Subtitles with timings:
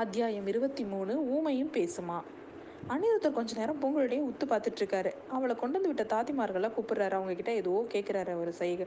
[0.00, 2.18] அத்தியாயம் இருபத்தி மூணு ஊமையும் பேசுமா.
[2.92, 7.14] அனிருத்தர் கொஞ்ச நேரம் பூங்குழலியும் உத்து பார்த்துட்டு இருக்காரு அவளை கொண்டு வந்து விட்ட தாத்திமார்களை கூப்பிடுறாரு.
[7.18, 8.86] அவங்க கிட்ட ஏதோ கேட்குறாரு அவர் செய்க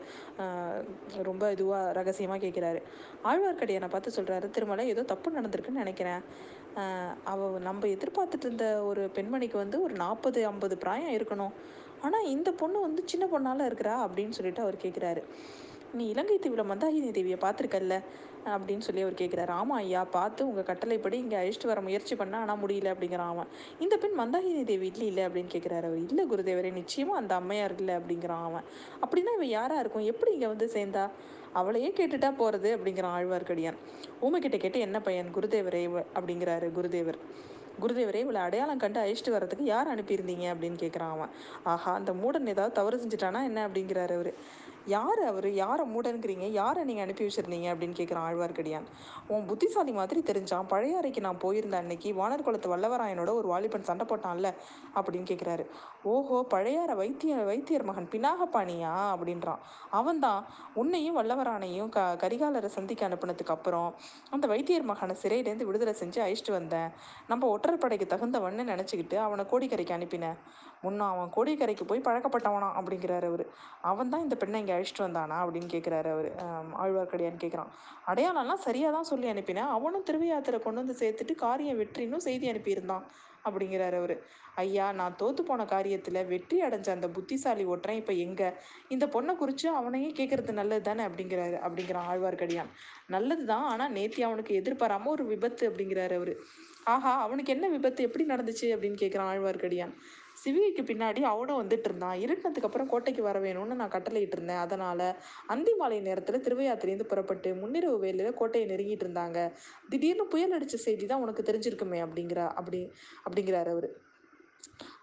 [1.28, 2.79] ரொம்ப இதுவாக ரகசியமாக கேட்குறாரு
[3.31, 6.23] ஆழ்வார்க்கடியானை பார்த்து சொல்கிறாரு திருமலை ஏதோ தப்பு நடந்திருக்குன்னு நினைக்கிறேன்.
[7.33, 11.53] அவள் அவ நம்ம எதிர்பார்த்துட்டு இருந்த ஒரு பெண்மணிக்கு வந்து ஒரு நாற்பது ஐம்பது பிராயம் இருக்கணும்.
[12.06, 15.24] ஆனால் இந்த பொண்ணு வந்து சின்ன பொண்ணால இருக்கிறா அப்படின்னு சொல்லிட்டு அவர் கேட்குறாரு
[15.94, 18.02] நீ இலங்கை தீவில் மந்தாகினி தேவியை பார்த்துருக்கல்ல?
[18.45, 19.49] அப்படின்னு சொல்லி அவர் கேட்குறாரு.
[19.49, 23.48] ஆமாம் ஐயா பார்த்து உங்கள் கட்டளைப்படி இங்கே அழைச்சிட்டு வர முயற்சி பண்ண ஆனால் முடியல அப்படிங்கிறான் அவன்.
[23.80, 25.98] இந்த பெண் மந்தாகினி தேவி இல்லை இல்லை அப்படின்னு கேட்குறாரு அவர்.
[25.98, 28.63] இல்லை குருதேவரே நிச்சயமாக அந்த அம்மையார் இல்லை அப்படிங்கிறான் அவன்.
[29.02, 30.03] அப்படின்னா இவன் யாராக இருக்கும்?
[30.03, 31.09] எப்படி இங்கே வந்து சேர்ந்தா?
[31.53, 33.76] அவளையே கேட்டுட்டா போகிறது அப்படிங்கிறான் ஆழ்வார்க்கடியான்.
[34.21, 35.27] ஊமைக்கிட்ட கேட்டு என்ன பையன்?
[35.35, 37.17] குருதேவரே அப்படிங்கிறாரு குருதேவர்.
[37.81, 40.54] குருதேவரே இவளை அடையாளம் கண்டு அழைச்சிட்டு வர்றதுக்கு யார் அனுப்பியிருந்தீங்க?
[40.54, 41.29] அப்படின்னு கேட்குறான் அவன்.
[41.63, 43.67] ஆஹா அந்த மூடன் ஏதாவது தவறு செஞ்சுட்டானா என்ன?
[43.67, 44.34] அப்படிங்கிறாரு அவர்.
[44.85, 45.53] யார் அவர்?
[45.53, 47.70] யாரை மூடனுங்கிறீங்க யாரை நீங்கள் அனுப்பி வச்சிருந்தீங்க?
[47.70, 48.84] அப்படின்னு கேட்குறான் ஆழ்வார்க்கடியான்.
[49.27, 50.67] உன் புத்திசாலி மாதிரி தெரிஞ்சான்.
[50.67, 52.12] பழைய அறைக்கு நான் போயிருந்த அன்னைக்கு.
[52.12, 54.54] வானர் குளத்து வல்லவராயனோட ஒரு வாலிபன் சண்டை போட்டான்ல?
[54.96, 55.65] அப்படின்னு கேட்குறாரு
[56.04, 58.93] ஓஹோ பழையார வைத்திய வைத்தியர் மகன் பினாகபாணியா?
[59.15, 59.59] அப்படின்றான்.
[59.90, 63.96] அவன்தான் உன்னையும் வல்லவரானையும் க கரிகாலரை சந்திக்க அனுப்பினதுக்கு அப்புறம்
[64.30, 66.90] அந்த வைத்தியர் மகனை சிறையிலேருந்து விடுதலை செஞ்சு அழைச்சிட்டு வந்தேன்.
[67.28, 70.38] நம்ம ஒற்றர் படைக்கு தகுந்தவன்னு நினச்சிக்கிட்டு அவனை கோடிக்கரைக்கு அனுப்பினேன்.
[70.86, 73.45] முன்ன அவன் கோடிக்கரைக்கு போய் பழக்கப்பட்டவனா அப்படிங்கிறாரு அவர்.
[73.91, 76.30] அவன் தான் இந்த பெண்ணை இங்கே அழைச்சிட்டு வந்தானா அப்படின்னு கேட்குறாரு அவர்.
[76.83, 77.72] ஆழ்வார்க்கடியான்னு கேட்குறான்
[78.11, 79.72] அடையாளம்லாம் சரியாக தான் சொல்லி அனுப்பினேன்.
[79.78, 83.06] அவனும் திருவையாத்திரை கொண்டு வந்து சேர்த்துட்டு காரியம் வெற்றினும் செய்தி அனுப்பியிருந்தான்
[83.47, 84.13] அப்படிங்கிறாரு அவர்.
[84.61, 88.47] ஐயா நான் தோத்து போன காரியத்தில் வெற்றி அடைஞ்ச அந்த புத்திசாலி ஒற்றன் இப்போ எங்கே?
[88.94, 92.72] இந்த பொண்ணை குறித்து அவனையே கேட்குறது நல்லது தானே அப்படிங்கிறாரு அப்படிங்கிறான் ஆழ்வார்க்கடியான்.
[93.16, 96.33] நல்லது தான் ஆனால் நேத்தி அவனுக்கு எதிர்பாராமல் ஒரு விபத்து அப்படிங்கிறாரு அவர்.
[96.94, 99.94] ஆஹா அவனுக்கு என்ன விபத்து எப்படி நடந்துச்சு அப்படின்னு கேட்குறான் ஆழ்வார்க்கடியான்.
[100.46, 102.18] சிவிகைக்கு பின்னாடி அவனும் வந்துட்டு இருந்தான்.
[102.24, 104.64] இருட்டினதுக்கு அப்புறம் கோட்டைக்கு வர வேணும்னு நான் கட்டளையிட்டு இருந்தேன்.
[104.66, 105.06] அதனால்
[105.54, 109.40] அந்தி மாலை நேரத்தில் திருவையாத்திலேருந்து புறப்பட்டு முன்னிரவு வேலையில் கோட்டையை நெருங்கிட்டு இருந்தாங்க.
[109.90, 112.82] திடீர்னு புயல் அடித்த செய்தி தான் உனக்கு தெரிஞ்சிருக்குமே அப்படிங்கிறா அப்படி
[113.26, 113.90] அப்படிங்கிறாரு அவர்.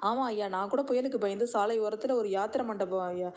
[0.08, 3.28] ஆமாம் ஐயா நான் கூட புயலுக்கு பயந்து சாலை ஓரத்தில் ஒரு யாத்திரை மண்டபம் ஐயா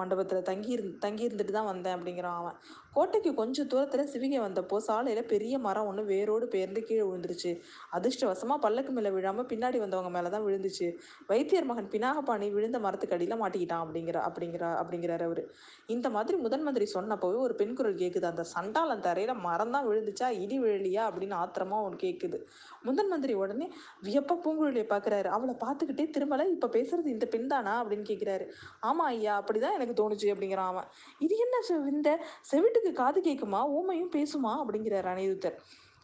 [0.00, 2.58] மண்டபத்தில் தங்கி இரு தங்கி இருந்துட்டு தான் வந்தேன் அப்படிங்கிறான் அவன்.
[2.92, 7.52] கோட்டைக்கு கொஞ்சம் தூரத்தில் சிவிகை வந்தப்போ சாலையில் பெரிய மரம் ஒன்று வேரோடு பெயர்ந்து கீழே விழுந்துருச்சு.
[7.96, 10.88] அதிர்ஷ்டவசமாக பல்லக்கு மேலே விழாமல் பின்னாடி வந்தவங்க மேலே தான் விழுந்துச்சு.
[11.30, 15.42] வைத்தியர் மகன் பினாகபாணி விழுந்த மரத்துக்கு அடியில் மாட்டிக்கிட்டான் அப்படிங்கிற அப்படிங்கிற அப்படிங்கிறார் அவர்.
[15.86, 20.28] இந்த மாதிரி முதன் மந்திரி சொன்னப்போவே ஒரு பெண் குரல் கேட்குது அந்த சண்டாளன் தரையில் மரம் தான் விழுந்துச்சா
[20.42, 22.40] இடி விழலியா அப்படின்னு ஆத்திரமா ஒன்று கேட்குது
[22.84, 23.66] முதன் மந்திரி உடனே
[24.04, 28.44] வியப்பா பூங்குழலியை பார்க்குறாரு அவளை பார்த்துக்கிட்டே திருமலை இப்போ பேசுறது இந்த பெண் தானா அப்படின்னு கேட்குறாரு
[28.80, 30.88] ஆமாம் ஐயா அப்படிதான் எனக்கு தோணுச்சு அப்படிங்கிறான் அவன்.
[31.18, 31.56] இது என்ன
[31.88, 32.10] இந்த
[32.72, 34.52] இந்த செவிட்டுக்கு காது கேட்குமா ஊமையும் பேசுமா?
[34.60, 35.56] அப்படிங்கிறார் அனிருத்தர்.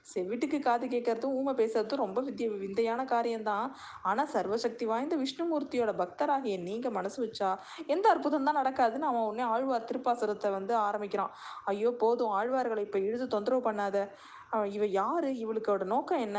[0.07, 3.67] செவிட்டுக்கு காது கேட்கறதும் ஊமை பேசுறதும் ரொம்ப வித்திய விந்தையான காரியம்தான்.
[4.09, 7.51] ஆனால் சர்வசக்தி வாய்ந்த விஷ்ணுமூர்த்தியோட பக்தராகிய நீங்கள் மனசு வச்சா
[7.95, 11.35] எந்த அற்புதம் தான் நடக்காதுன்னு அவன் உடனே ஆழ்வார் திருப்பாசுரத்தை வந்து ஆரம்பிக்கிறான்.
[11.73, 12.35] ஐயோ போதும்.
[12.39, 13.97] ஆழ்வார்களை இப்போ இழுத்து தொந்தரவு பண்ணாத.
[14.79, 15.33] இவ யாரு?
[15.45, 16.39] இவளுக்கோட நோக்கம் என்ன?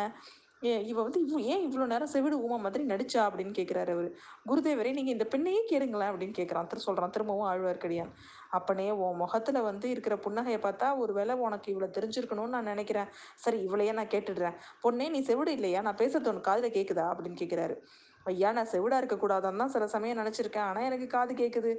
[0.68, 3.22] ஏ இவ வந்து இவ ஏன் இவ்வளோ நேரம் செவிடு ஊமை மாதிரி நடிச்சா?
[3.28, 4.10] அப்படின்னு கேட்குறாரு அவர்.
[4.50, 8.12] குருதேவரே நீங்கள் இந்த பெண்ணையே கேளுங்களேன் அப்படின்னு கேட்குறான் திரு சொல்கிறான் திரும்பவும் ஆழ்வார்க்கடியான்.
[8.50, 13.10] அப்பனே உன் முகத்தில் வந்து இருக்கிற புன்னகையை பார்த்தா ஒரு வேளை உனக்கு இவ்வளோ தெரிஞ்சிருக்கணும்னு நான் நினைக்கிறேன்.
[13.38, 14.56] சரி இவளையே நான் கேட்டுடுறேன்.
[14.84, 15.82] பொண்ணே நீ செவிடு இல்லையா?
[15.82, 17.78] நான் பேசுறது உனக்கு காதில் கேட்குதா அப்படின்னு கேட்குறாரு
[18.26, 20.68] ஐயா நான் செவிடாக இருக்கக்கூடாதுன்னு தான் சில சமயம் நினச்சிருக்கேன்.
[20.70, 21.72] ஆனால் எனக்கு காது கேட்குது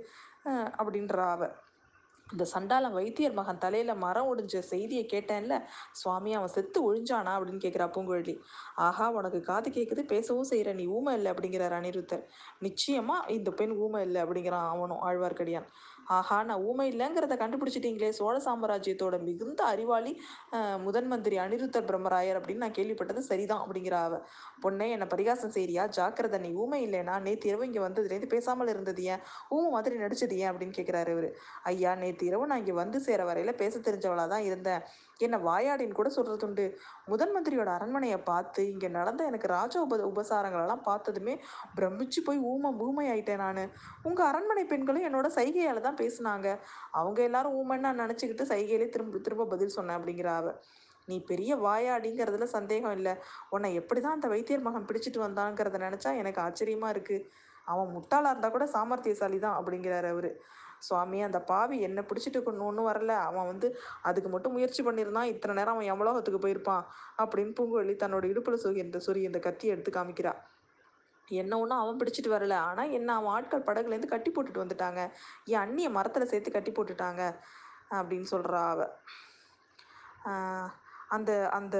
[0.74, 1.44] அப்படின்ற அப்படின்றா அவ.
[2.28, 5.54] இந்த சண்டாளம் வைத்தியர் மகன் தலையில மரம் ஒடிஞ்ச செய்தியை கேட்டேன்ல.
[6.00, 7.32] சுவாமி அவன் செத்து ஒழிஞ்சானா?
[7.36, 8.34] அப்படின்னு கேட்குறா பூங்குழலி.
[8.78, 12.24] ஆஹா உனக்கு காது கேட்குது பேசவும் செய்கிற நீ ஊமை இல்லை அப்படிங்கிறார் அனிருத்தர்.
[12.66, 15.68] நிச்சயமா இந்த பெண் ஊமை இல்லை அப்படிங்கிறான் அவனும் ஆழ்வார்க்கடியான்.
[16.16, 18.08] ஆஹா நான் ஊமை இல்லைங்கிறத கண்டுபிடிச்சிட்டீங்களே.
[18.18, 20.12] சோழ சாம்ராஜ்யத்தோட மிகுந்த அறிவாளி
[20.86, 24.16] முதன் மந்திரி அனிருத்தர் பிரம்மராயர் அப்படின்னு நான் கேள்விப்பட்டது சரிதான் அப்படிங்கிற அவ.
[24.64, 25.84] பொண்ணே என்னை பரிகாசம் செய்றியா?
[25.98, 29.22] ஜாக்கிரதை நீ ஊமை இல்லைனா நேற்று இரவு இங்கே வந்ததுலேருந்து பேசாமல் இருந்தது ஏன்?
[29.56, 30.50] ஊமை மாதிரி நடிச்சது ஏன்?
[30.52, 31.28] அப்படின்னு கேட்குறாரு இவர்.
[31.72, 34.82] ஐயா நேற்று இரவு நான் இங்கே வந்து சேர வரையில் பேச தெரிஞ்சவளாக தான் இருந்தேன்.
[35.20, 36.64] என்னை வாயாடின்னு கூட சொல்கிறதுண்டு
[37.10, 41.34] முதன் மந்திரியோட அரண்மனையை பார்த்து இங்கே நடந்த எனக்கு ராஜ உப உபசாரங்களெல்லாம் பார்த்ததுமே
[41.78, 43.62] பிரமிச்சு போய் ஊமை ஊமை ஆயிட்டேன் நான்.
[44.08, 46.48] உங்கள் அரண்மனை பெண்களும் என்னோட சைகையால் தான் பேசினாங்க.
[47.00, 50.54] அவங்க எல்லாரும் ஊமன்னா நினச்சிக்கிட்டு சைகையிலே திரும்ப திரும்ப பதில் சொன்னேன் அப்படிங்கிற அவ.
[51.08, 53.14] நீ பெரிய வாயா அப்படிங்கிறதுல சந்தேகம் இல்லை.
[53.54, 57.26] உன்னை எப்படி தான் அந்த வைத்தியர் மகன் பிடிச்சிட்டு வந்தாங்கிறத நினச்சா எனக்கு ஆச்சரியமாக இருக்குது
[57.72, 60.30] அவன் முட்டாளாக இருந்தால் கூட சாமர்த்தியசாலி தான் அப்படிங்கிறாரு அவர்.
[60.86, 63.14] சுவாமி அந்த பாவி என்னை பிடிச்சிட்டு கொண்டு ஒன்றும் வரல.
[63.28, 63.68] அவன் வந்து
[64.08, 65.30] அதுக்கு மட்டும் முயற்சி பண்ணியிருந்தான்.
[65.32, 66.84] இத்தனை நேரம் அவன் எவ்வளோகத்துக்கு போயிருப்பான்
[67.22, 70.32] அப்படின்னு பூங்குழலி தன்னோட இடுப்பில் சொகி இந்த சொறி இந்த கத்தியை எடுத்து காமிக்கிறா.
[71.30, 72.54] என்ன ஒன்றும் அவன் பிடிச்சிட்டு வரல.
[72.68, 75.00] ஆனால் என்ன அவன் ஆட்கள் படகுலேருந்து கட்டி போட்டுட்டு வந்துட்டாங்க.
[75.52, 77.22] என் அண்ணியை மரத்தில் சேர்த்து கட்டி போட்டுட்டாங்க
[77.98, 78.80] அப்படின்னு சொல்கிறா அவ.
[81.14, 81.76] அந்த அந்த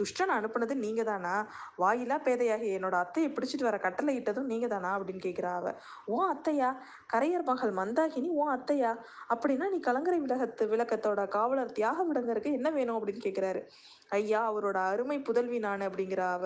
[0.00, 1.34] துஷ்டன் அனுப்புனது நீங்கள் தானா?
[1.78, 4.98] வாயிலா பேதையாகி என்னோட அத்தையை பிடிச்சிட்டு வர கட்டளை இட்டதும் நீங்கள் தானா?
[4.98, 5.72] அப்படின்னு கேட்குறா அவ.
[6.14, 6.70] உன் அத்தையா?
[7.12, 8.28] கரையர் மகள் மந்தாகினி?
[8.40, 8.90] உன் அத்தையா?
[9.34, 12.98] அப்படின்னா நீ கலங்கரை விளக்கத்து விளக்கத்தோட காவலர் தியாக விடங்கருக்கு என்ன வேணும்?
[12.98, 13.62] அப்படின்னு கேட்குறாரு
[14.10, 16.44] ஐயா அவரோட அருமை புதல்வி நான் அப்படிங்கிற அவ.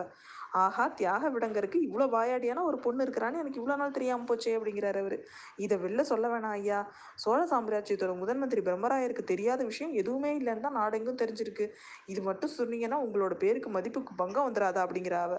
[0.55, 5.17] ஆஹா தியாக விடங்கருக்கு இவ்வளோ வாயாடியான ஒரு பொண்ணு இருக்கிறான்னு எனக்கு இவ்வளோ நாள் தெரியாமல் போச்சே அப்படிங்கிறாரு அவர்.
[5.59, 6.79] இதை வெளில சொல்ல வேணாம் ஐயா.
[7.17, 11.67] சோழ சாம்ராஜ்யத்தோட முதன் மந்திரி பிரம்மராயருக்கு தெரியாத விஷயம் எதுவுமே இல்லைன்னு தான் நாடெங்கும் தெரிஞ்சிருக்கு.
[12.06, 15.39] இது மட்டும் சொன்னீங்கன்னா உங்களோட பேருக்கு மதிப்புக்கு பங்கம் வந்துடாதா அப்படிங்கிற அவ.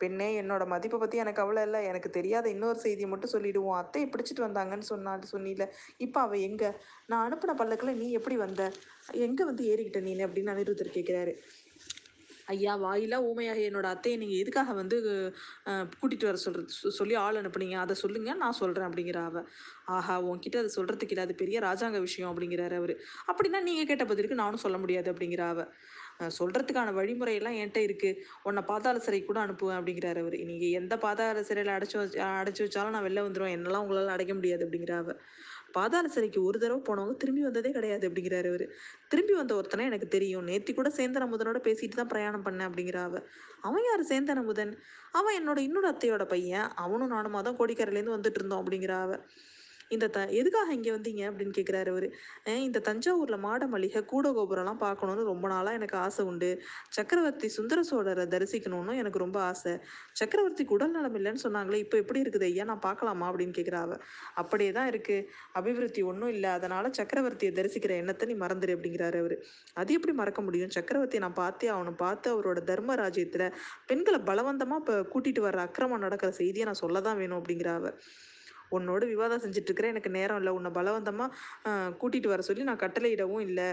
[0.00, 1.80] பெண்ணே என்னோட மதிப்பை பற்றி எனக்கு கவலை இல்லை.
[1.90, 5.64] எனக்கு தெரியாத இன்னொரு செய்தியை மட்டும் சொல்லிடுவோம் அத்தையை பிடிச்சிட்டு வந்தாங்கன்னு சொன்னான்னு சொன்னில.
[5.98, 6.70] இப்போ அவள் எங்கே?
[7.08, 8.64] நான் அனுப்பின பல்லக்கில் நீ எப்படி வந்த?
[9.26, 11.34] எங்கே வந்து ஏறிக்கிட்ட நீ அப்படின்னு அனிருத்தர் கேட்குறாரு
[12.48, 14.96] ஐயா வாயிலா ஊமையாக என்னோட அத்தையை நீங்கள் எதுக்காக வந்து
[15.94, 16.68] கூட்டிட்டு வர சொல்றது?
[16.98, 17.76] சொல்லி ஆள் அனுப்புனீங்க.
[17.84, 19.42] அதை சொல்லுங்க நான் சொல்கிறேன் அப்படிங்கிற அவ.
[19.96, 21.26] ஆஹா உன்கிட்ட அதை சொல்கிறதுக்கு இல்லை.
[21.28, 22.94] அது பெரிய ராஜாங்க விஷயம் அப்படிங்கிறாரு அவர்.
[23.30, 25.60] அப்படின்னா நீங்கள் கேட்ட பதிலுக்கு நானும் சொல்ல முடியாது அப்படிங்கிற அவ.
[26.18, 28.10] சொல்கிறதுக்கான சொல்றதுக்கான வழிமுறையெல்லாம் என்கிட்ட இருக்கு.
[28.48, 30.36] உன்னை பாதாள சிறை கூட அனுப்புவேன் அப்படிங்கிறாரு அவர்.
[30.50, 34.64] நீங்கள் எந்த பாதாள சிறையில் அடைச்சி வச்சு அடைச்சி வச்சாலும் நான் வெளில வந்துடுவேன் என்னெல்லாம் உங்களால் அடைக்க முடியாது
[34.66, 35.16] அப்படிங்கிற அவ.
[35.76, 38.66] பாதாள சிறைக்கு ஒரு தடவை போனவங்க திரும்பி வந்ததே கிடையாது அப்படிங்கிறாரு அவர்.
[39.08, 40.46] திரும்பி வந்த ஒருத்தனை எனக்கு தெரியும்.
[40.46, 43.22] நேத்தி கூட சேந்தன் அமுதனோட பேசிட்டு தான் பிரயாணம் பண்ணேன் அப்படிங்கிற அவ.
[43.60, 44.72] அவன் யார் சேந்தன் அமுதன்?
[45.12, 46.68] அவன் என்னோட இன்னொரு அத்தையோட பையன்.
[46.76, 49.12] அவனும் நானுமா தான் கோடிக்கரையிலேருந்து வந்துட்டு இருந்தோம் அப்படிங்கிற அவ.
[49.90, 51.22] இந்த த எதுக்காக இங்கே வந்தீங்க?
[51.30, 52.06] அப்படின்னு கேட்குறாரு அவர்.
[52.66, 56.50] இந்த தஞ்சாவூரில் மாட மளிகை கூட கோபுரம்லாம் பார்க்கணுன்னு ரொம்ப நாளாக எனக்கு ஆசை உண்டு.
[56.96, 59.74] சக்கரவர்த்தி சுந்தர சோழரை தரிசிக்கணும்னு எனக்கு ரொம்ப ஆசை.
[60.20, 62.66] சக்கரவர்த்திக்கு உடல் நலம் இல்லைன்னு சொன்னாங்களே இப்போ எப்படி இருக்குது ஐயா?
[62.72, 63.28] நான் பார்க்கலாமா?
[63.30, 63.98] அப்படின்னு கேட்குறா அவ.
[64.42, 65.26] அப்படியே தான் இருக்குது
[65.60, 66.50] அபிவிருத்தி ஒன்றும் இல்லை.
[66.58, 69.36] அதனால் சக்கரவர்த்தியை தரிசிக்கிற எண்ணத்தை நீ மறந்துடு அப்படிங்கிறாரு அவர்.
[69.82, 70.74] அது எப்படி மறக்க முடியும்?
[70.78, 73.46] சக்கரவர்த்தியை நான் பார்த்தே அவனை பார்த்து அவரோட தர்ம ராஜ்யத்தில்
[73.90, 77.92] பெண்களை பலவந்தமாக இப்போ கூட்டிகிட்டு வர்ற அக்கிரமம் நடக்கிற செய்தியை நான் சொல்ல தான் வேணும் அப்படிங்கிறாவ
[78.70, 80.52] உன்னோட விவாதம் செஞ்சுட்டு இருக்கிறேன் எனக்கு நேரம் இல்லை.
[80.58, 81.30] உன்னை பலவந்தமாக
[82.00, 83.68] கூட்டிகிட்டு வர சொல்லி நான் கட்டளையிடவும் இல்லை.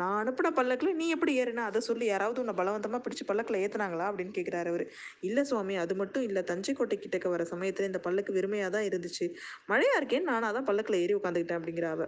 [0.00, 1.66] நான் அனுப்பின பல்லக்கில் நீ எப்படி ஏறுன?
[1.70, 4.84] அதை சொல்லி யாராவது உன்னை பலவந்தமாக பிடிச்சி பல்லக்கில் ஏற்றுனாங்களா அப்படின்னு கேட்குறாரு அவர்.
[5.20, 6.42] இல்லை சுவாமி அது மட்டும் இல்லை.
[6.42, 9.28] தஞ்சை கோட்டை கிட்டக்க வர சமயத்தில் இந்த பல்லக்கு வெறுமையாக தான் இருந்துச்சு.
[9.72, 12.04] மழையாக இருக்கேன்னு நானாக தான் பல்லக்கில் ஏறி உட்காந்துக்கிட்டேன் அப்படிங்கிற அவ.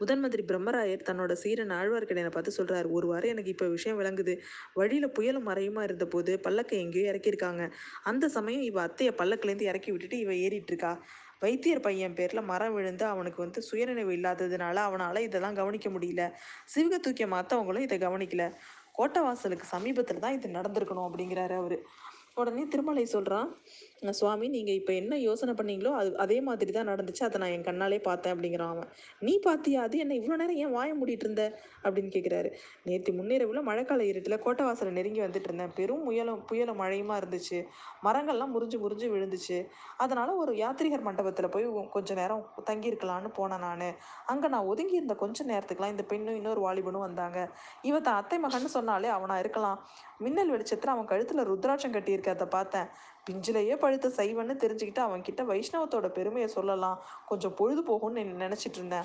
[0.00, 4.34] முதன் மந்திரி பிரம்மராயர் தன்னோட சீரன் ஆழ்வார்க்கடியனை பார்த்து சொல்றாரு ஒரு வாரம் எனக்கு இப்போ விஷயம் விளங்குது.
[4.74, 7.62] வழியில புயலும் மறையுமா இருந்தபோது பல்லக்கை எங்கேயோ இறக்கியிருக்காங்க.
[8.04, 10.92] அந்த சமயம் இவ அத்தையை பல்லக்கிலேருந்து இறக்கி விட்டுட்டு இவ ஏறிட்டு இருக்கா
[11.42, 16.22] வைத்தியர் பையன் பேர்ல மரம் விழுந்து அவனுக்கு வந்து சுயநினைவு இல்லாததுனால அவனால இதெல்லாம் கவனிக்க முடியல.
[16.74, 18.44] சிவக தூக்கிய மாற்றவங்களும் இதை கவனிக்கல.
[18.92, 21.78] கோட்டை வாசலுக்கு சமீபத்தில் தான் இது நடந்திருக்கணும் அப்படிங்கிறாரு அவரு.
[22.36, 23.48] உடனே திருமலை சொல்கிறான்
[24.02, 27.22] சுவாமி நீங்கள் இப்போ என்ன யோசனை பண்ணீங்களோ அது அதே மாதிரி தான் நடந்துச்சு.
[27.22, 28.88] அதை நான் என் கண்ணாலே பார்த்தேன் அப்படிங்கிறான் அவன்.
[29.26, 31.44] நீ பார்த்தியா அது என்ன இவ்வளோ நேரம் ஏன் வாய மூடிட்டு இருந்த?
[31.84, 32.50] அப்படின்னு கேட்குறாரு
[32.84, 35.72] நேற்று முன்னிரவில் மழைக்கால இருட்டில் கோட்டவாசலை நெருங்கி வந்துட்டு இருந்தேன்.
[35.78, 37.60] பெரும் முயலும் புயலும் மழையுமா இருந்துச்சு.
[38.06, 39.58] மரங்கள்லாம் முறிஞ்சு முறிஞ்சு விழுந்துச்சு.
[39.96, 43.86] அதனால் ஒரு யாத்ரிகர் மண்டபத்தில் போய் கொஞ்சம் கொஞ்ச நேரம் தங்கியிருக்கலான்னு போனேன் நான்.
[44.32, 47.38] அங்கே நான் ஒதுங்கி இருந்த கொஞ்ச நேரத்துக்குலாம் இந்த பெண்ணும் இன்னொரு வாலிபனும் வந்தாங்க.
[47.88, 49.78] இவ தான் அத்தை மகன்னு சொன்னாலே அவனா இருக்கலாம்.
[50.24, 52.88] மின்னல் வெளிச்சத்தில் அவன் கழுத்தில் ருத்ராட்சம் கட்டியிருக்கிறத பார்த்தேன்.
[53.30, 57.02] பிஞ்சிலேயே பழுத்த சைவன்னு தெரிஞ்சுக்கிட்டு அவன்கிட்ட வைஷ்ணவத்தோட பெருமையை சொல்லலாம்.
[57.26, 59.02] கொஞ்சம் பொழுது போகும்னு நினச்சிட்டு இருந்தேன்.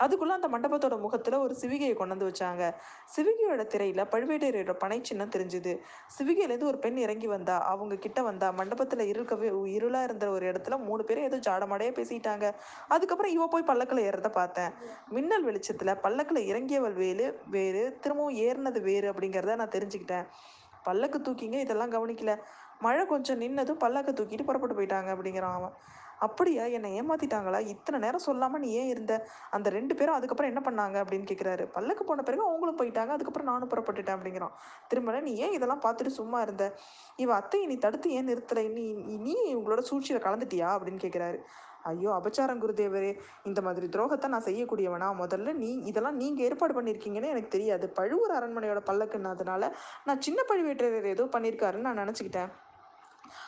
[0.00, 2.74] அதுக்குள்ள அந்த மண்டபத்தோட முகத்துல ஒரு சிவிகையை கொண்டு வந்து வச்சாங்க.
[3.16, 5.78] சிவிகையோட திரையில பழுவேட்டரையோட பனை சின்னம் தெரிஞ்சுது.
[6.18, 11.04] சிவிகையிலேருந்து ஒரு பெண் இறங்கி வந்தா அவங்க கிட்ட வந்தா மண்டபத்துல இருக்கவே இருளா இருந்த ஒரு இடத்துல மூணு
[11.04, 12.54] பேரும் ஏதோ ஜாடமாடையே பேசிட்டாங்க.
[12.88, 14.72] அதுக்கப்புறம் இவ போய் பல்லக்கில் ஏறத பார்த்தேன்.
[15.08, 20.26] மின்னல் வெளிச்சத்துல பல்லக்கில் இறங்கியவள் வேறு வேறு திரும்பவும் ஏறினது வேறு அப்படிங்கிறத நான் தெரிஞ்சுக்கிட்டேன்.
[20.82, 22.36] பல்லக்கு தூக்கிங்க இதெல்லாம் கவனிக்கல.
[22.80, 25.72] மழை கொஞ்சம் நின்னதும் பல்லக்க தூக்கிட்டு புறப்பட்டு போயிட்டாங்க அப்படிங்கிறான் அவன்.
[26.18, 26.64] அப்படியா?
[26.64, 27.66] என்னை ஏமாத்திட்டாங்களா?
[27.66, 29.28] இத்தனை நேரம் சொல்லாம நீ ஏன் இருந்த?
[29.50, 33.06] அந்த ரெண்டு பேரும் அதுக்கப்புறம் என்ன பண்ணாங்க அப்படின்னு கேட்குறாரு பல்லக்கு போன பிறகு அவங்களும் போயிட்டாங்க.
[33.06, 34.50] அதுக்கப்புறம் நானும் புறப்பட்டுட்டேன் அப்படிங்கிறான்.
[34.88, 36.74] திரும்ப நீ ஏன் இதெல்லாம் பார்த்துட்டு சும்மா இருந்த?
[37.16, 38.70] இவ அத்தை நீ தடுத்து ஏன் நிறுத்தலை?
[38.70, 38.94] நீ
[39.34, 40.68] நீ- உங்களோட சூழ்ச்சியில் கலந்துட்டியா?
[40.68, 41.38] அப்படின்னு கேட்குறாரு
[41.82, 43.18] ஐயோ அபச்சாரம் குருதேவரே.
[43.42, 45.24] இந்த மாதிரி துரோகத்தை நான் செய்யக்கூடியவனா?
[45.24, 47.88] முதல்ல நீ இதெல்லாம் நீங்கள் ஏற்பாடு பண்ணியிருக்கீங்கன்னு எனக்கு தெரியாது.
[47.88, 49.72] பழுவூர் அரண்மனையோட பல்லக்குன்னதுனால
[50.04, 52.52] நான் சின்ன பழுவேட்டரையர் ஏதோ பண்ணியிருக்காருன்னு நான் நினச்சிக்கிட்டேன்.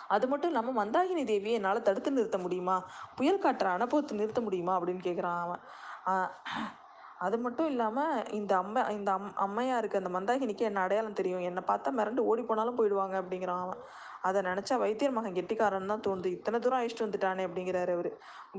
[0.08, 2.76] அது மட்டும் இல்லாமல் மந்தாகினி தேவியை என்னால் தடுத்து நிறுத்த முடியுமா?
[3.16, 4.74] புயல் காற்றை அனுபவத்தை நிறுத்த முடியுமா?
[4.78, 5.62] அப்படின்னு கேட்குறான் அவன்.
[7.24, 11.42] அது மட்டும் இல்லாமல் இந்த அம்மை இந்த அம் அம்மையாருக்கு அந்த மந்தாகினிக்கு என்ன அடையாளம் தெரியும்?
[11.48, 13.80] என்னை பார்த்தா மிரண்டு ஓடி போனாலும் போயிடுவாங்க அப்படிங்கிறான் அவன்.
[14.28, 16.30] அதை நினச்சா வைத்தியர் மகன் கெட்டிக்காரன் தான் தோணுது.
[16.36, 18.10] இத்தனை தூரம் அழிச்சிட்டு வந்துட்டானே அப்படிங்கிறாரு அவர்.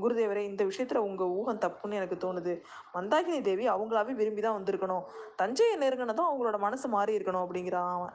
[0.02, 2.54] குருதேவரே இந்த விஷயத்தில் உங்கள் ஊகம் தப்புன்னு எனக்கு தோணுது.
[2.94, 5.04] மந்தாகினி தேவி அவங்களாவே விரும்பி தான் வந்திருக்கணும்.
[5.36, 8.14] தஞ்சையை நெருங்கினதும் அவங்களோட மனசு மாறி இருக்கணும் அப்படிங்கிறான் அவன்.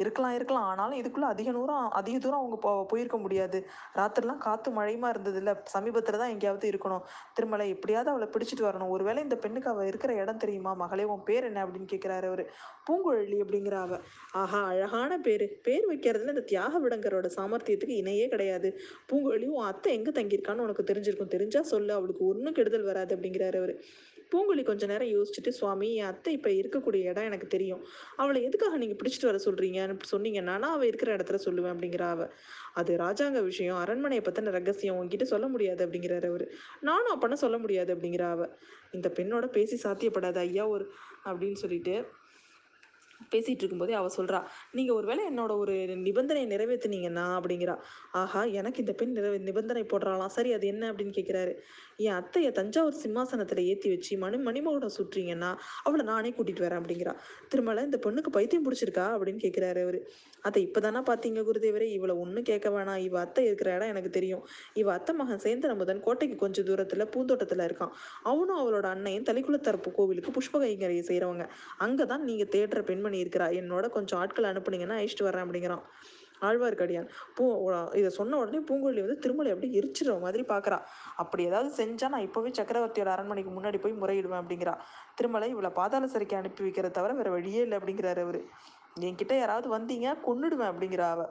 [0.00, 0.64] இருக்கலாம் இருக்கலாம்.
[0.64, 3.58] ஆனாலும் இதுக்குள்ளே அதிக தூரம் அதிக தூரம் அவங்க போ போயிருக்க முடியாது.
[3.94, 5.52] ராத்திரிலாம் காற்று மழையுமா இருந்ததில்ல.
[5.74, 7.04] சமீபத்தில் தான் எங்கேயாவது இருக்கணும்.
[7.34, 8.88] திருமலை எப்படியாவது அவளை பிடிச்சிட்டு வரணும்.
[8.88, 10.74] ஒருவேளை இந்த பெண்ணுக்கு அவள் இருக்கிற இடம் தெரியுமா?
[10.74, 12.44] மகளே உன் பேர் என்ன அப்படின்னு கேட்குறாரு அவர்.
[12.86, 13.98] பூங்குழலி அப்படிங்கிற அவ.
[14.32, 15.46] ஆஹா அழகான பேர்.
[15.62, 18.70] பேர் வைக்கிறதுல இந்த தியாக விடங்கரோட சாமர்த்தியத்துக்கு இணையே கிடையாது.
[19.12, 21.34] பூங்குழலி உன் அத்தை எங்கே தங்கியிருக்கான்னு உனக்கு தெரிஞ்சிருக்கும்.
[21.36, 21.92] தெரிஞ்சா சொல்லு.
[21.92, 23.74] அவளுக்கு ஒன்றும் கெடுதல் வராது அப்படிங்கிறாரு அவர்.
[24.32, 27.82] பூங்குழி கொஞ்ச நேரம் யோசிச்சுட்டு சுவாமி என் அத்தை இப்போ இருக்கக்கூடிய இடம் எனக்கு தெரியும்.
[28.16, 32.28] அவளை எதுக்காக நீங்கள் பிடிச்சிட்டு வர சொல்கிறீங்கன்னு சொன்னீங்கன்னா நான் அவள் இருக்கிற இடத்துல சொல்லுவேன் அப்படிங்கிற அவ.
[32.74, 33.76] அது ராஜாங்க விஷயம்.
[33.76, 36.46] அரண்மனையை பற்றின ரகசியம் உங்ககிட்ட சொல்ல முடியாது அப்படிங்கிறாரு அவர்.
[36.80, 38.48] நானும் அப்பனா சொல்ல முடியாது அப்படிங்கிற அவ.
[38.92, 40.86] இந்த பெண்ணோட பேசி சாத்தியப்படாத ஐயா ஒரு
[41.24, 41.94] அப்படின்னு சொல்லிட்டு
[43.30, 44.38] பேசிகிட்டு இருக்கும்போதே அவள் சொல்கிறா
[44.72, 47.74] நீங்கள் ஒருவேளை என்னோட ஒரு நிபந்தனையை நிறைவேற்றினீங்கன்னா அப்படிங்கிறா.
[48.12, 50.26] ஆஹா எனக்கு இந்த பெண் நிறைவே நிபந்தனை போடுறாளாம்.
[50.28, 50.92] சரி அது என்ன?
[50.92, 51.52] அப்படின்னு கேட்குறாரு
[52.06, 55.50] என் அத்தையை தஞ்சாவூர் சிம்மாசனத்தில் ஏற்றி வச்சு மணி மணிமகுடம் சுட்டுறீங்கன்னா
[55.86, 57.12] அவளை நானே கூட்டிகிட்டு வரேன் அப்படிங்கிறா.
[57.52, 59.98] திருமலை இந்த பொண்ணுக்கு பைத்தியம் பிடிச்சிருக்கா அப்படின்னு கேட்குறாரு அவர்.
[60.48, 61.88] அதை இப்போ தானே பார்த்தீங்க குருதேவரே?
[61.96, 63.00] இவளை ஒன்றும் கேட்க வேணாம்.
[63.06, 64.44] இவ அத்தை இருக்கிற இடம் எனக்கு தெரியும்.
[64.82, 67.92] இவ அத்தை மகன் சேந்தன முதன் கோட்டைக்கு கொஞ்சம் தூரத்தில் பூந்தோட்டத்தில் இருக்கான்.
[68.30, 71.46] அவனும் அவளோட அன்னையும் தலைக்குளத்தரப்பு கோவிலுக்கு புஷ்ப கைங்கரையை செய்கிறவங்க
[71.86, 73.48] அங்கே தான் நீங்கள் தேடுற பெண்மணி இருக்கிறா.
[73.60, 75.84] என்னோட கொஞ்சம் ஆட்கள் அனுப்புனீங்கன்னா அழிச்சிட்டு வரேன் அப்படிங்கிறான்.
[76.42, 77.44] ஆழ்வார்க்கடியான் பூ
[78.00, 80.78] இதை சொன்ன உடனே பூங்குழலி வந்து திருமலை அப்படியே எரிச்சிடுற மாதிரி பார்க்குறா
[81.16, 84.74] அப்படி ஏதாவது செஞ்சால் நான் இப்போவே சக்கரவர்த்தியோட அரண்மனைக்கு முன்னாடி போய் முறையிடுவேன் அப்படிங்கிறா.
[85.16, 88.40] திருமலை இவளை பாதாள சிறைக்கு அனுப்பி வைக்கிறத தவிர வேறு வழியே இல்லை அப்படிங்கிறாரு அவர்.
[89.08, 91.30] என்கிட்ட யாராவது வந்தீங்க கொன்னுடுவேன் அப்படிங்கிறா அவள்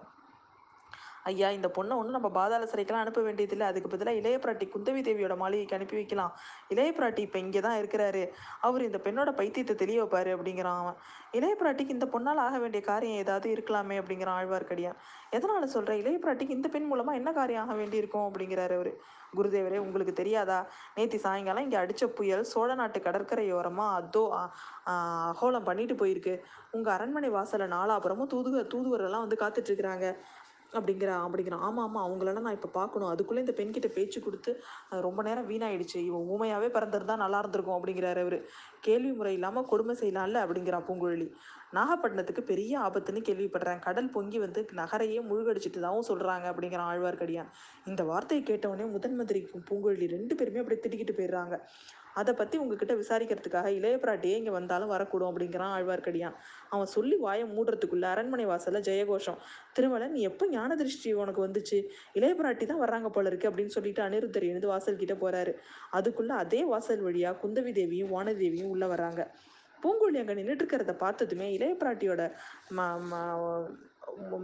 [1.30, 3.66] ஐயா இந்த பொண்ணை ஒன்றும் நம்ம பாதாள சிறைக்கெல்லாம் அனுப்ப வேண்டியதில்லை.
[3.72, 6.34] அதுக்கு பதிலாக இளைய பிராட்டி குந்தவி தேவியோட மாளிகைக்கு அனுப்பி வைக்கலாம்.
[6.74, 8.24] இளைய பிராட்டி இப்போ இங்கே தான் இருக்கிறாரு.
[8.68, 10.98] அவர் இந்த பெண்ணோட பைத்தியத்தை தெரிய வைப்பாரு அப்படிங்கிறான் அவன்.
[11.40, 15.00] இளைய பிராட்டிக்கு இந்த பொண்ணால் ஆக வேண்டிய காரியம் ஏதாவது இருக்கலாமே அப்படிங்கிறான் ஆழ்வார்க்கடியான்.
[15.38, 18.94] எதனால் சொல்கிற இளைய பிராட்டிக்கு இந்த பெண் மூலமாக என்ன காரியம் ஆக வேண்டியிருக்கும் அப்படிங்கிறாரு அவர்.
[19.38, 20.60] குருதேவரே உங்களுக்கு தெரியாதா?
[20.96, 24.24] நேற்று சாயங்காலம் இங்கே அடித்த புயல் சோழ நாட்டு கடற்கரையோரமாக அதோ
[25.32, 26.34] அகோலம் பண்ணிட்டு போயிருக்கு.
[26.76, 30.08] உங்கள் அரண்மனை வாசலில் நாலாபுரமும் தூதுவ தூதுவரெல்லாம் வந்து காத்துட்ருக்குறாங்க
[30.78, 34.52] அப்படிங்கிற அப்படிங்கிறான் ஆமாம் ஆமாம் அவங்களெல்லாம் நான் இப்போ பார்க்கணும் அதுக்குள்ளே இந்த பெண்கிட்ட பேச்சு கொடுத்து
[35.06, 36.00] ரொம்ப நேரம் வீணாயிடுச்சு.
[36.10, 38.38] இவன் ஊமையாகவே பிறந்திருந்தா நல்லா இருந்திருக்கும் அப்படிங்கிறாரு அவர்.
[38.88, 41.28] கேள்வி முறை இல்லாமல் கொடுமை செய்யலாம்ல அப்படிங்கிறான் பூங்குழலி.
[41.78, 43.82] நாகப்பட்டினத்துக்கு பெரிய ஆபத்துன்னு கேள்விப்படுறேன்.
[43.88, 47.50] கடல் பொங்கி வந்து நகரையே முழுகடிச்சிட்டு தான் சொல்கிறாங்க அப்படிங்கிறான் ஆழ்வார்க்கடியான்.
[47.90, 51.58] இந்த வார்த்தையை கேட்டவொடனே முதன் மந்திரி பூங்குழலி ரெண்டு பேருமே அப்படியே திட்டிக்கிட்டு போயிடுறாங்க.
[52.20, 56.36] அதை பற்றி உங்ககிட்ட விசாரிக்கிறதுக்காக இளைய பிராட்டியே இங்கே வந்தாலும் வரக்கூடும் அப்படிங்கிறான் ஆழ்வார்க்கடியான்.
[56.74, 59.39] அவன் சொல்லி வாயை மூடுறதுக்குள்ள அரண்மனை வாசலில் ஜெயகோஷம்.
[59.78, 61.80] திருமலை நீ எப்போ ஞான திருஷ்டி உனக்கு வந்துச்சு?
[62.20, 65.54] இளைய பிராட்டி தான் வர்றாங்க போல இருக்கு அப்படின்னு சொல்லிட்டு அனிருத்தர் எழுந்து வாசல் கிட்ட போறாரு.
[66.00, 69.22] அதுக்குள்ள அதே வாசல் வழியா குந்தவி தேவியும் வானதேவியும் உள்ள வராங்க
[69.84, 72.22] பூங்குழலி அங்கே நின்றுட்டு இருக்கிறத பார்த்ததுமே இளைய பிராட்டியோட
[72.78, 72.88] ம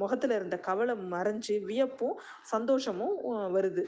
[0.02, 2.18] முகத்தில் இருந்த கவலை மறைஞ்சு வியப்பும்
[2.52, 3.16] சந்தோஷமும்
[3.56, 3.84] வருது.